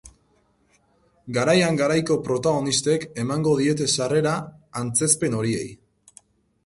Garaian 1.35 1.77
garaiko 1.81 2.17
protagonistek 2.29 3.05
emango 3.25 3.53
diete 3.63 3.89
sarrera 3.97 4.35
antzezpen 4.83 5.37
horiei. 5.43 5.67